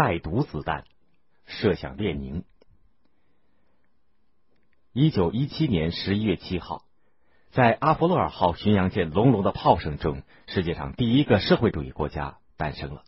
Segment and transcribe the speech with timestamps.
[0.00, 0.84] 带毒子弹
[1.44, 2.44] 射向列宁。
[4.94, 6.86] 一九一七年十一月七号，
[7.50, 13.04] 在阿波罗尔号巡洋舰隆隆的炮声中，世界上第一个社会主义国家诞生了。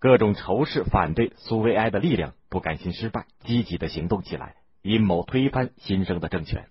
[0.00, 6.66] 各种仇视、反对苏维埃的力量不甘心失败，积极的行动起来，阴谋推翻新生的政权。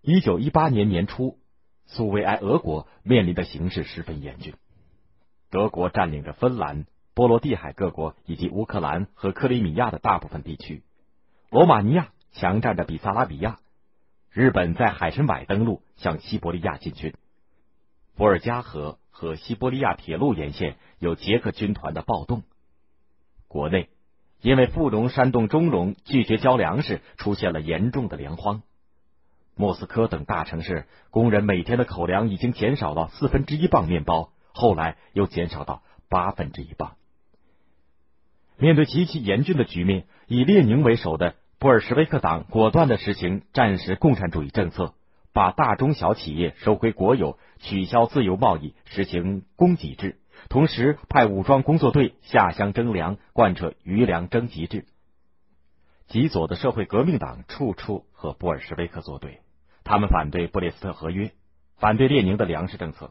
[0.00, 1.38] 一九一八年年初，
[1.86, 4.56] 苏维埃俄国面临的形势十分严峻。
[5.48, 10.82] 德国占领着芬兰、波罗的海各国以及乌克兰和克里米亚的大部分地区，
[11.48, 13.60] 罗马尼亚强占着比萨拉比亚，
[14.32, 17.14] 日本在海参崴登陆，向西伯利亚进军。
[18.16, 22.42] 伏尔加河和西伯利亚铁路沿线有捷克军团的暴动。
[23.46, 23.88] 国内
[24.40, 28.62] 因为富农煽动中农拒绝交粮食，出现了严重的粮荒。
[29.54, 36.96] 莫斯科等大城市工人每天的口粮已经减少到四分之一磅面包，后来又减少到八分之一磅。
[38.56, 44.94] 面对极其严峻的局面，以列宁为首的布尔什维克党果断的实行战时共产主义政策，
[45.32, 54.86] 把大中小企业收归国有，取消自由贸易，实行供给制，同时派武装工作队下乡征粮，贯彻余粮征集制。
[56.06, 59.40] 极左的社会革命党处处和布尔什维克作对。
[59.82, 61.32] 他们反对布列斯特合约，
[61.76, 63.10] 反对列宁的粮食政策，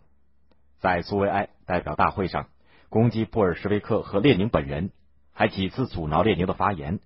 [0.80, 2.48] 在苏维埃代表大会上
[2.90, 4.92] 攻击布尔什维克和列宁本人，
[5.34, 7.00] 还几次阻挠列宁的发言，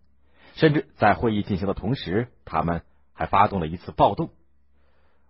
[0.56, 2.84] 甚至在会议进行的同时，他们
[3.14, 4.30] 还发动了一次暴动。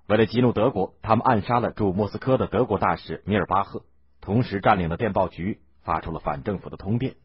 [0.07, 3.83] 为了激怒德国，他们暗杀了驻莫斯科的德国大使米尔巴赫，
[4.21, 7.15] 同时占领了电报局，发出了反政府的通电。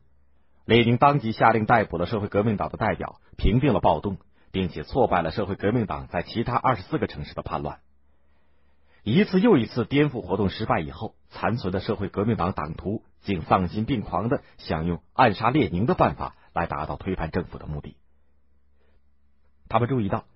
[0.65, 4.19] 列宁当即下令逮捕了社会革命党的代表，平定了暴动。
[4.53, 7.79] 并且挫败了社会革命党在其他二十四个城市的叛乱。
[9.03, 17.97] 一次又一次颠覆活动失败以后，残存的社会革命党党徒竟丧心病狂的想用暗杀列宁的办法来达到推翻政府的目的。
[19.69, 20.27] 他们注意到，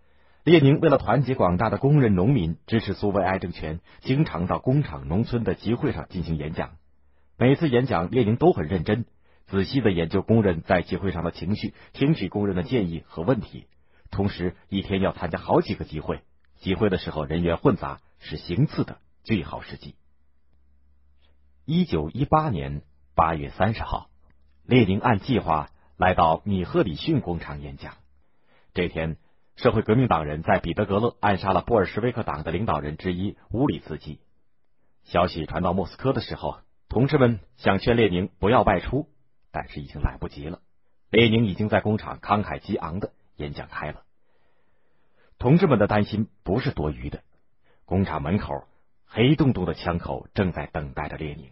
[0.45, 6.77] 列宁为了团结广大的工人、农民，支持苏维埃政权，经常到工厂、农村的集会上进行演讲。
[7.37, 9.05] 每次演讲，列宁都很认真，
[9.47, 13.67] 仔细的研究工人在集会上的情绪，听取工人的建议和问题。
[14.11, 16.23] 同时，一天要参加好几个集会，
[16.61, 19.97] 集会的时候人员混杂，是行刺的最好时机。
[21.69, 22.83] 一九一八年
[23.17, 24.09] 八月三十号，
[24.63, 27.97] 列宁按计划来到米赫里逊工厂演讲。
[28.73, 29.17] 这天，
[29.57, 34.21] 社会革命党人在彼得格勒暗杀了布尔什维克党的领导人之一乌里茨基。
[35.03, 39.09] 消息传到莫斯科的时候，同志们想劝列宁不要外出，
[39.51, 40.61] 但是已经来不及了。
[41.11, 43.11] 列宁已经在工厂慷慨激昂的。
[43.35, 44.05] 演讲开了，
[45.41, 47.25] 同志们的担心不是多余的。
[47.85, 48.69] 工厂门口
[49.05, 51.51] 黑洞洞的枪口正在等待着列宁。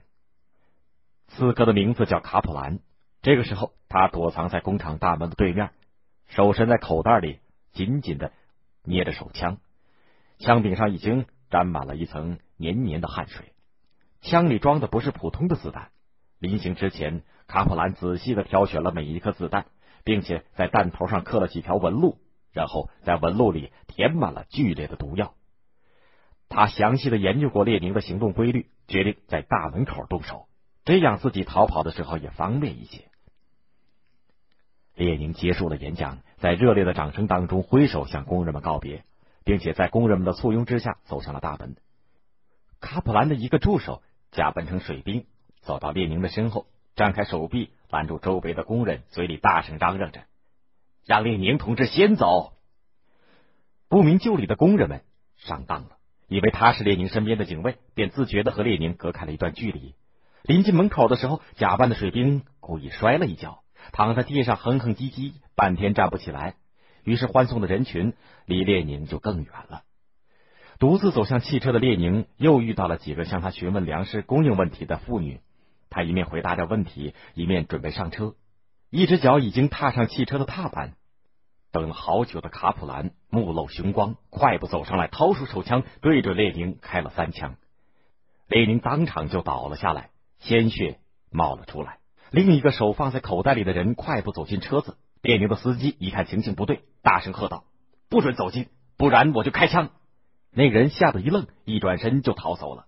[1.36, 2.80] 刺客的名字叫卡普兰。
[3.22, 5.70] 这个时候，他躲藏在工厂大门的对面，
[6.28, 7.40] 手伸在口袋里，
[7.72, 8.32] 紧紧的
[8.82, 9.58] 捏着手枪。
[10.38, 13.52] 枪柄上已经沾满了一层黏黏的汗水。
[14.20, 15.90] 枪里装的不是普通的子弹。
[16.38, 19.66] 临行之前，卡普兰仔细的挑选了每一颗子弹。
[20.06, 22.18] 并且在弹头上刻了几条纹路，
[22.52, 25.32] 然后在纹路里填满了剧烈的毒药。
[26.50, 30.46] 他详细的研究过列宁的行动规律，决定在大门口动手，
[30.84, 33.04] 这样自己逃跑的时候也方便一些。
[34.94, 39.04] 列宁结束了演讲，在热烈的掌声当中挥手向工人们告别，
[39.44, 41.76] 并且在工人们的簇拥之下走上了大门。
[42.80, 45.26] 卡普兰的一个助手假扮成水兵，
[45.62, 47.70] 走到列宁的身后，张开手臂。
[47.90, 50.24] 拦住周围的工人，嘴里大声嚷嚷着
[51.06, 52.54] ：“让列宁同志先走。”
[53.88, 55.04] 不明就里的工人们
[55.36, 55.90] 上当了，
[56.26, 59.94] 以为他是列宁身边的警卫，便自觉的和列宁隔开了一段距离。
[60.46, 63.62] 临近门口的时候，假扮的水兵故意摔了一跤，
[63.92, 66.56] 躺在地上哼哼唧唧，半天站不起来。
[67.02, 68.12] 于是欢送的人群
[68.44, 69.84] 离列宁就更远了。
[70.78, 75.40] 独自走向汽车的列宁，又遇到了几个向他询问粮食供应问题的妇女。
[75.88, 78.34] 他一面回答着问题，一面准备上车，
[78.90, 80.92] 一只脚已经踏上汽车的踏板。
[81.72, 87.56] 等了好久的卡普兰目露凶光，快步走上来，掏出手枪，对着列宁开了三枪。
[88.46, 90.98] 列宁当场就倒了下来，鲜血
[91.30, 91.98] 冒了出来。
[92.30, 94.96] 另一个手放在口袋里的人快步走进车子。
[95.22, 97.64] 列宁的司机一看情形不对，大声喝道
[98.10, 99.90] ：“不准走近，不然我就开枪！”
[100.52, 102.86] 那人吓得一愣，一转身就逃走了。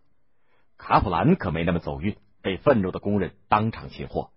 [0.77, 2.17] 卡普兰可没那么走运。
[2.43, 4.31] 被愤怒的工人当场擒获，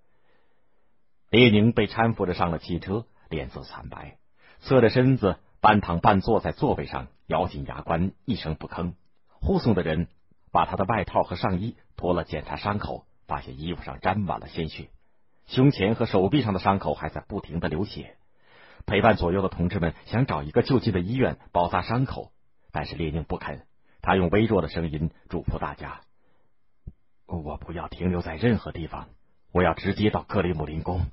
[1.30, 4.18] 列宁被搀扶着上了汽车，脸色惨白，
[4.62, 8.94] 侧着身子半躺半坐在座位上，咬紧牙关，一声不吭。
[9.40, 10.08] 护送的人
[10.52, 14.90] 把他的外套和上衣脱了检查伤口，发现衣服上沾满了鲜血。
[15.48, 18.16] 胸前和手臂上的伤口还在不停的流血。
[18.86, 22.32] 陪伴左右的同志们想找一个就近的医院包扎伤口，
[22.72, 23.66] 但是列宁不肯。
[24.02, 26.02] 他用微弱的声音嘱咐大家
[27.28, 29.10] ：“我不要停留在任何地方，
[29.52, 31.06] 我要直接到克里姆林宫。”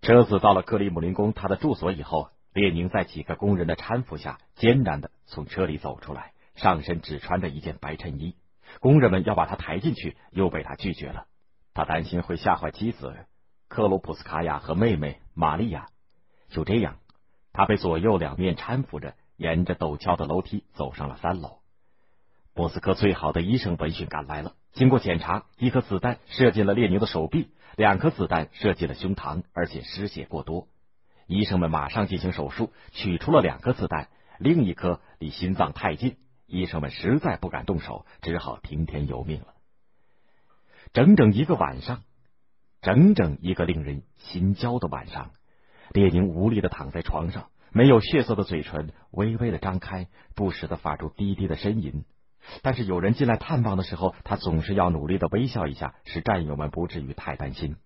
[0.00, 8.36] 车子到了克里姆林宫他的住所以后，列宁在几个工人的搀扶下，艰难的从车里走出来，上身只穿着一件白衬衣。
[8.80, 11.26] 工人们要把他抬进去，又被他拒绝了。
[11.72, 13.14] 他担心会吓坏妻子
[13.68, 15.86] 克鲁普斯卡娅和妹妹玛利亚。
[16.48, 16.98] 就这样，
[17.52, 21.58] 他被左右两面搀扶着，沿着陡峭的楼梯走上了三楼。
[22.54, 24.54] 莫斯科最好的医生闻讯赶来了。
[24.72, 27.50] 经过检查，一颗子弹射进了列宁的手臂。
[27.76, 30.68] 两颗子弹射进了胸膛，而且失血过多。
[31.26, 36.16] 医生们马上进行手术，取出了两颗子弹，另一颗离心脏太近，
[36.54, 39.48] 医生们实在不敢动手，只好听天由命了。
[40.92, 42.02] 整整一个晚上，
[42.80, 45.32] 整整一个令人心焦的晚上，
[45.90, 50.06] 列宁无力的躺在床上，没有血色的嘴唇微微的张开，
[50.36, 52.04] 不时的发出低低的呻吟。
[52.62, 57.76] 但是有人进来探望的时候，他总是要努力的微笑一下，使战友们不至于太担心。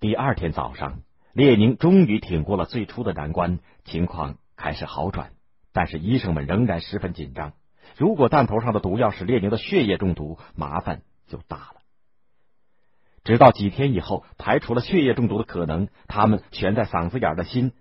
[0.00, 1.00] 第二天早上，
[1.32, 5.32] 列宁终于挺过了最初的难关，情况开始好转，
[5.72, 7.52] 但是医生们仍然十分紧张。
[7.96, 11.74] 如果弹头上的毒药是列宁的血液中毒，麻烦就大了。
[13.24, 17.72] 直到几天以后，排除了血液中毒的可能，他们悬在嗓子眼的心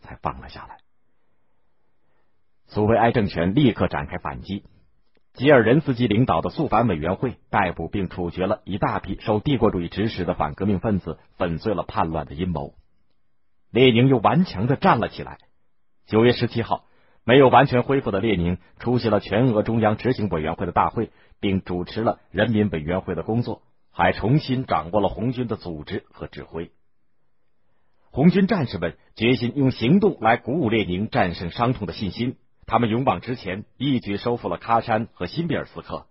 [0.00, 0.78] 才放了下来。
[2.66, 4.64] 苏维埃政权立刻展开反击，
[5.34, 12.74] 吉尔任斯基领导的肃反委员会逮捕并处决了一大批受帝国主义指使的反革命分子，粉碎了叛乱的阴谋。
[13.70, 15.38] 列宁又顽强的站了起来。
[16.06, 16.84] 九月十七号，
[17.28, 21.10] 没有完全恢复的列宁出席了全俄中央执行委员会的大会，
[21.40, 23.60] 并主持了人民委员会的工作，
[23.90, 26.70] 还重新掌握了红军的组织和指挥。
[28.10, 32.36] 红军战士们决心用行动来鼓舞列宁战胜伤痛的信心。
[32.64, 36.06] 他们勇往直前，一举收复了喀山和新比尔斯克。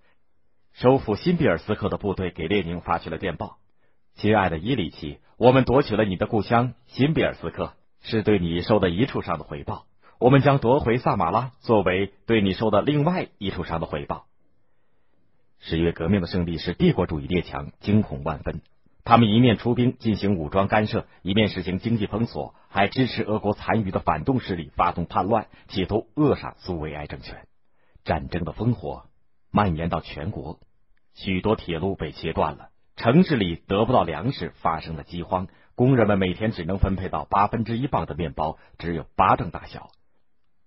[0.74, 3.58] 收复新比尔斯克的部队给列宁发去了电报
[4.14, 9.88] ：“亲爱的伊里奇，我们夺取了你的故乡新比尔斯克，是对你受的一处伤的回报。
[10.20, 14.26] 我们将夺回萨马拉，作为对你受的另外一处伤的回报。”
[15.60, 18.62] 十月革命的胜利使帝国主义列强惊恐万分。
[19.04, 27.48] 他们一面出兵进行武装干涉，一面实行经济封锁，还支持俄国残余的反动势力发动叛乱，企图扼杀苏维埃政权。
[28.04, 29.06] 战争的烽火
[29.52, 30.60] 蔓延到全国，
[31.14, 35.48] 许多铁路被切断了，城市里得不到粮食，发生了饥荒。
[35.76, 39.90] 工人们每天只能分配到八分之一磅的面包，只有巴掌大小。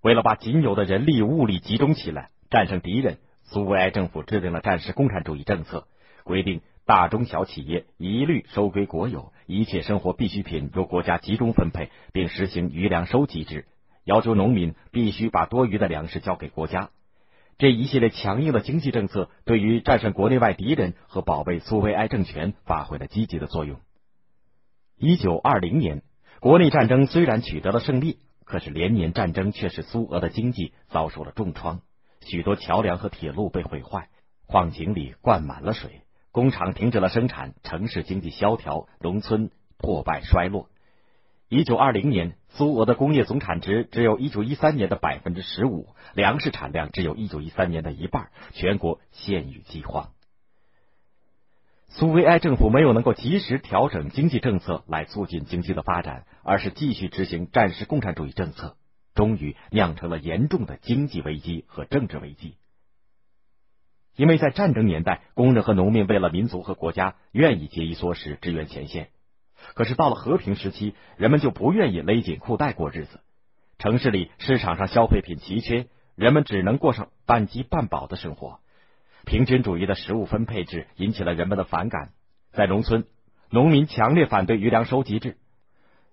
[0.03, 5.87] 为了把仅有的人力物力集中起来战胜敌人，苏维埃政府制定了战时共产主义政策，
[6.25, 6.61] 规定。
[6.87, 13.67] 大中小企业一律收归国有，一切生活必需品由国家集中分配，并实行余粮收集制，
[14.03, 16.91] 要求农民必须把多余的粮食交给国家。
[17.59, 23.79] 这一系列强硬的经济政策，对于战胜国内外敌人和保卫苏维埃政权发挥了积极的作用。
[24.97, 26.03] 一九二零年，
[26.41, 28.19] 国内战争虽然取得了胜利，
[28.51, 31.83] 可是连年战争却使苏俄的经济遭受了重创，
[32.21, 34.09] 许多桥梁和铁路被毁坏，
[34.49, 36.01] 矿井里灌满了水。
[36.33, 40.69] 工厂停止了生产，城市经济萧条，农村破败衰落。
[41.49, 50.11] 一九二零年，苏俄的工业总产值只有一九一三年的百分之十五，粮食产量只有一九一三年的一半，全国陷于饥荒。
[51.91, 58.77] 苏维埃政府没有能够及时调整经济政策来促进经济的发展，而是继续执行战时共产主义政策，
[59.13, 62.55] 终于酿成了严重的经济危机和政治危机。
[64.15, 69.09] 因为在战争年代，工人和农民为了民族和国家，愿意节衣缩食支援前线。
[69.75, 73.21] 可是到了和平时期，人们就不愿意勒紧裤带过日子。
[73.79, 78.61] 城市里市场上消费品奇缺，人们只能过上半饥半饱的生活。
[79.31, 82.11] 平均主义的食物分配制引起了人们的反感。
[82.51, 83.05] 在农村，
[83.49, 85.37] 农民强烈反对余粮收集制，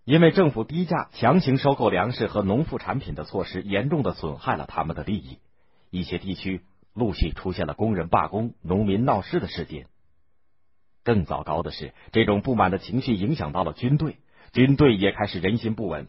[0.05, 5.39] 因为政府低价强行收购粮食和农副产品的措施，严重的损害了他们的利益。
[5.89, 6.61] 一些地区。
[6.93, 9.85] 陆续出现了工人罢工、农民闹事的事件。
[11.03, 14.17] 更糟糕的是，这种不满的情绪影响到了军队，
[14.51, 16.07] 军队也开始人心不稳。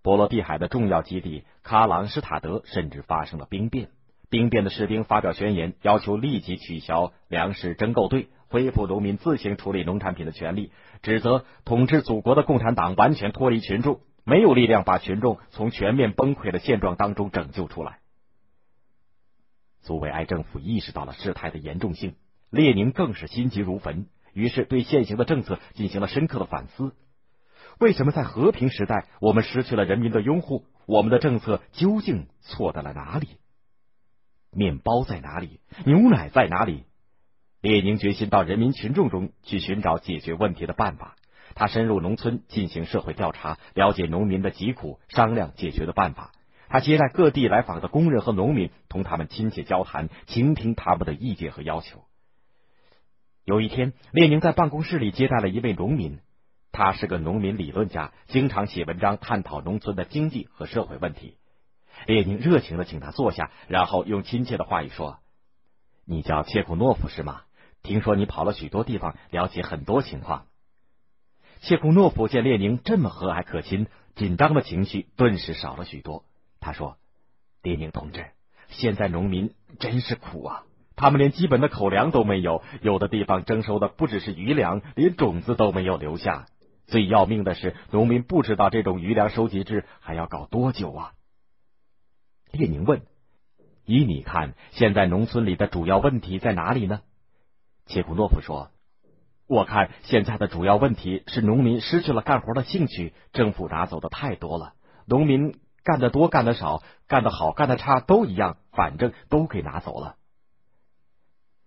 [0.00, 3.90] 波罗的海的重要基地喀朗施塔德甚至发生了兵变，
[4.30, 10.70] 兵变的士兵发表宣言，要求立即取消粮食征购队，恢复农民自行处理农产品的权利，
[11.02, 18.00] 指责统治祖国的共产党完全脱离群众，没有力量把群众从全面崩溃的现状当中拯救出来。
[19.80, 22.14] 苏维埃政府意识到了事态的严重性，
[22.50, 24.06] 列宁更是心急如焚。
[24.34, 26.94] 于是对现行的政策进行了深刻的反思。
[27.80, 30.66] 为什么在和平时代我们失去了人民的拥护？
[30.86, 33.28] 我们的政策究竟错在了哪里？
[34.50, 35.60] 面包在哪里？
[35.84, 36.84] 牛奶在哪里？
[37.60, 41.16] 列宁决心到人民群众中去寻找解决问题的办法。
[41.54, 46.30] 他深入农村进行社会调查，了解农民的疾苦，商量解决的办法。
[46.68, 52.04] 他接待各地来访的工人和农民，同他们亲切交谈，倾听他们的意见和要求。
[53.44, 56.20] 有一天，列宁在办公室里接待了一位农民，
[56.70, 61.37] 他是个农民理论家，经常写文章探讨农村的经济和社会问题。
[62.06, 65.18] 列宁热情的请他坐下，然后用亲切的话语说
[66.06, 67.42] ：“你叫切库诺夫是吗？
[67.82, 70.46] 听说你跑了许多地方，了解很多情况。”
[71.60, 76.24] 切库诺夫见列宁这么和蔼可亲，紧张的情绪顿时少了许多。
[76.60, 76.96] 他说
[77.62, 78.26] ：“列宁同志，
[78.68, 80.62] 现在农民真是苦啊！
[80.96, 86.46] 他们连基本的口粮都没有，有的地方征收的不只是余粮，连种子都没有留下。
[86.86, 91.12] 最要命的是，农民不知道这种余粮收集制还要搞多久啊！”
[92.50, 93.02] 列宁问
[93.84, 97.00] ：“依你看，现在农村里的主要问题在哪里呢？”
[97.86, 98.70] 切库诺夫说。
[99.46, 104.74] 我看现在的主要问题是农民失去了干活的兴趣，政府拿走的太多了。
[105.06, 110.16] 农民干得多干得少，干得好干得差都一样，反正都给拿走了。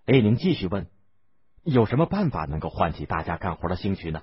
[0.06, 0.92] 列宁继续问
[1.66, 4.22] ：“有什么办法能够唤起大家干活的兴趣呢？”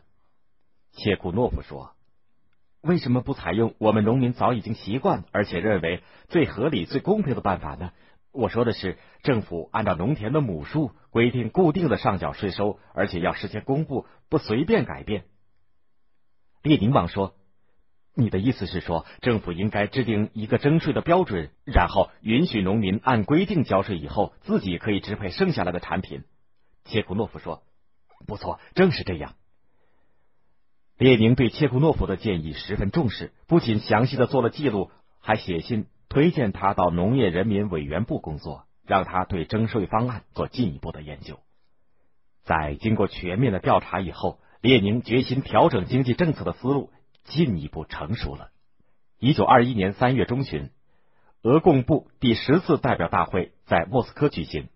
[0.95, 1.97] 切库诺夫说
[2.81, 7.93] ：“为什么不采用我们农民早已经习惯而且认为最合理、最公平的办法呢？”
[8.31, 15.25] 我说的是，政府按照农田的亩数规定固定的上缴税收，而且要事先公布，不随便改变。
[16.63, 17.35] 列宁王说
[18.15, 26.23] ：“你的意思是说，政府应该制定一个征税的标准，然后允许农民按规定交税，以后自己可以支配剩下来的产品。”
[26.85, 27.63] 切库诺夫说
[28.29, 29.35] ：“不错，正是这样。”
[30.99, 34.91] 列宁对切库诺夫的建议十分重视，不仅详细的做了记录，
[35.21, 35.87] 还写信。
[36.11, 41.39] 推荐他到农业人民委员部工作，让他对征税方案做进一步的研究。
[42.45, 46.91] 在经过全面的调查以后，列宁决心调整经济政策的思路
[47.25, 48.49] 进一步成熟了。
[49.19, 50.71] 一九二一年三月中旬，
[51.43, 54.69] 俄共部第十次代表大会在莫斯科举行。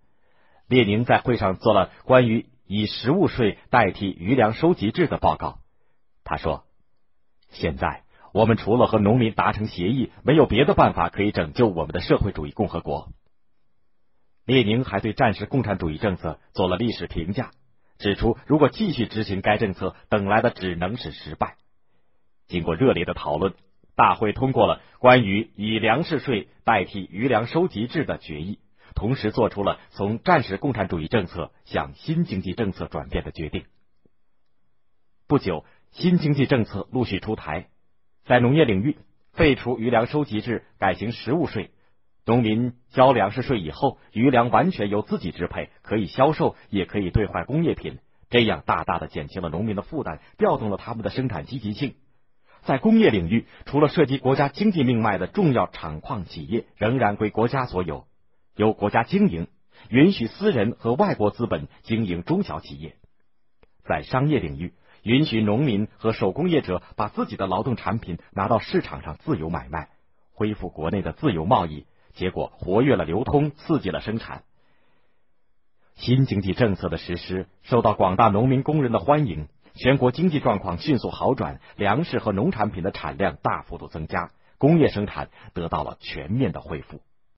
[0.69, 5.62] 列宁在会上做了关于以食物税代替余粮收集制的报告。
[6.25, 6.65] 他说
[7.51, 13.13] ：“现在。”我们除了和农民达成协议，没有别的办法可以拯救我们的社会主义共和国。
[14.47, 17.51] 列宁还对战时共产主义政策做了历史评价，
[17.99, 21.59] 指出如果继续执行该政策，等来的只能是失败。
[22.49, 23.53] 经过热烈的讨论，
[23.97, 28.61] 大会通过了关于以粮食税代替余粮收集制的决议，
[28.95, 33.67] 同时做出了从战时共产主义政策向新经济政策转变的决定。
[35.29, 37.69] 不久，新经济政策陆续出台。
[38.25, 38.97] 在农业领域，
[39.33, 41.71] 废除余粮收集制，改行实物税。
[42.25, 47.99] 农民交粮食税以后，余粮完全由自己支配，可以销售，也可以兑换工业品。
[48.31, 51.95] 这样大大的减轻了农民的负担，调动了他们的生产积极性。
[52.63, 58.07] 在工业领域，除了涉及国家经济命脉的重要厂矿企业，仍然归国家所有，
[58.57, 59.49] 由国家经营，
[59.91, 62.95] 允许私人和外国资本经营中小企业。
[63.85, 64.73] 在商业领域，
[65.03, 69.89] 允许农民和手工业者把自己的劳动产品拿到市场上自由买卖，
[70.33, 74.45] 恢复国内的自由贸易，结果活跃了流通，刺激了生产。
[75.95, 87.01] 新经济政策的实施受到广大农民工人的欢迎，全国经济状况迅速好转，粮食和农产品的产量大幅度增加，工业生产得到了全面的恢复。